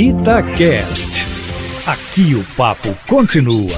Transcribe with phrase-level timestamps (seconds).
[0.00, 1.26] Itacast.
[1.84, 3.76] Aqui o papo continua.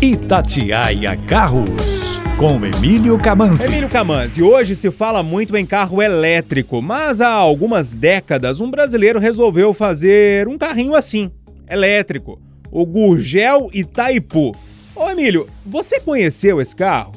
[0.00, 3.66] Itatiaia Carros, com Emílio Camanzi.
[3.66, 9.18] Emílio Camanzi, hoje se fala muito em carro elétrico, mas há algumas décadas um brasileiro
[9.18, 11.32] resolveu fazer um carrinho assim,
[11.68, 14.54] elétrico, o Gurgel Itaipu.
[14.94, 17.10] Ô Emílio, você conheceu esse carro?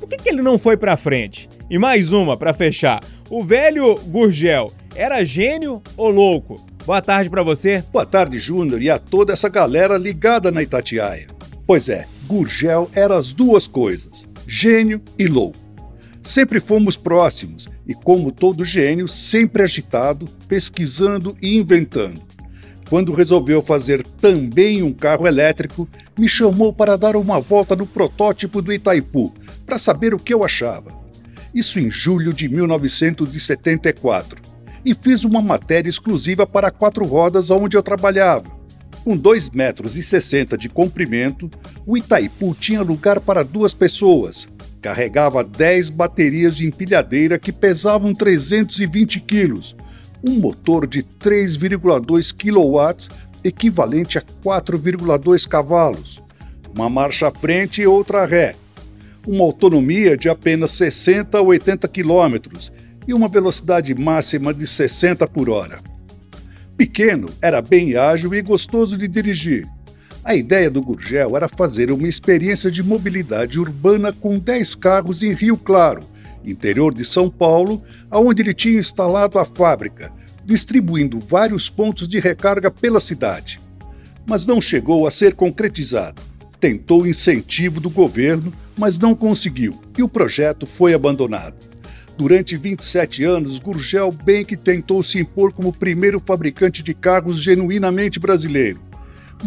[0.00, 1.50] Por que, que ele não foi pra frente?
[1.68, 2.98] E mais uma para fechar.
[3.30, 6.56] O velho Gurgel era gênio ou louco?
[6.86, 7.84] Boa tarde para você.
[7.92, 11.26] Boa tarde, Júnior, e a toda essa galera ligada na Itatiaia.
[11.66, 15.58] Pois é, Gurgel era as duas coisas, gênio e louco.
[16.22, 22.22] Sempre fomos próximos e, como todo gênio, sempre agitado, pesquisando e inventando.
[22.88, 25.86] Quando resolveu fazer também um carro elétrico,
[26.18, 29.34] me chamou para dar uma volta no protótipo do Itaipu,
[29.66, 30.97] para saber o que eu achava
[31.54, 34.40] isso em julho de 1974,
[34.84, 38.58] e fiz uma matéria exclusiva para quatro rodas onde eu trabalhava.
[39.04, 41.50] Com 2,60 metros e 60 de comprimento,
[41.86, 44.48] o Itaipu tinha lugar para duas pessoas.
[44.82, 49.74] Carregava 10 baterias de empilhadeira que pesavam 320 quilos,
[50.22, 53.08] um motor de 3,2 kW,
[53.42, 56.18] equivalente a 4,2 cavalos,
[56.74, 58.54] uma marcha à frente e outra ré,
[59.26, 62.72] uma autonomia de apenas 60 a 80 quilômetros
[63.06, 65.80] e uma velocidade máxima de 60 por hora.
[66.76, 69.66] Pequeno, era bem ágil e gostoso de dirigir.
[70.22, 75.32] A ideia do Gurgel era fazer uma experiência de mobilidade urbana com 10 carros em
[75.32, 76.00] Rio Claro,
[76.44, 80.12] interior de São Paulo, aonde ele tinha instalado a fábrica,
[80.44, 83.58] distribuindo vários pontos de recarga pela cidade.
[84.26, 86.27] Mas não chegou a ser concretizado
[86.60, 91.54] tentou incentivo do governo, mas não conseguiu e o projeto foi abandonado.
[92.16, 98.80] Durante 27 anos, Gurgel Bank tentou se impor como primeiro fabricante de carros genuinamente brasileiro.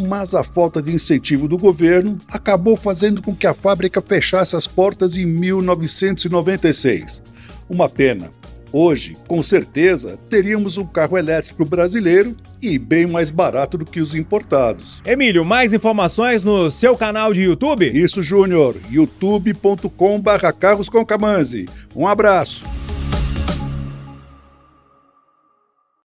[0.08, 4.66] Mas a falta de incentivo do governo acabou fazendo com que a fábrica fechasse as
[4.68, 7.22] portas em 1996.
[7.70, 8.32] Uma pena,
[8.74, 14.16] Hoje, com certeza, teríamos um carro elétrico brasileiro e bem mais barato do que os
[14.16, 15.02] importados.
[15.06, 17.92] Emílio, mais informações no seu canal de YouTube?
[17.92, 18.76] Isso, Júnior.
[18.90, 21.06] youtube.com/carros com
[21.96, 22.71] Um abraço.